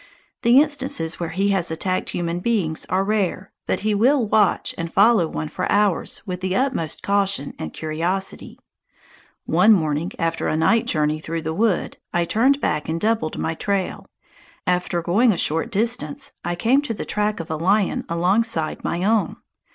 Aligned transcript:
The 0.41 0.59
instances 0.59 1.19
where 1.19 1.29
he 1.29 1.49
has 1.49 1.69
attacked 1.69 2.09
human 2.09 2.39
beings 2.39 2.87
are 2.89 3.03
rare, 3.03 3.51
but 3.67 3.81
he 3.81 3.93
will 3.93 4.25
watch 4.27 4.73
and 4.75 4.91
follow 4.91 5.27
one 5.27 5.47
for 5.47 5.71
hours 5.71 6.25
with 6.25 6.41
the 6.41 6.55
utmost 6.55 7.03
caution 7.03 7.53
and 7.59 7.71
curiosity. 7.71 8.57
One 9.45 9.73
morning 9.73 10.11
after 10.17 10.47
a 10.47 10.57
night 10.57 10.87
journey 10.87 11.19
through 11.19 11.43
the 11.43 11.53
wood, 11.53 11.97
I 12.13 12.25
turned 12.25 12.59
back 12.59 12.89
and 12.89 12.99
doubled 12.99 13.37
my 13.37 13.53
trail. 13.53 14.07
After 14.65 15.03
going 15.03 15.33
a 15.33 15.37
short 15.37 15.69
distance 15.69 16.31
I 16.43 16.55
came 16.55 16.81
to 16.81 16.95
the 16.95 17.05
track 17.05 17.39
of 17.39 17.51
a 17.51 17.55
lion 17.55 18.03
alongside 18.09 18.83
my 18.83 19.03
own. 19.03 19.35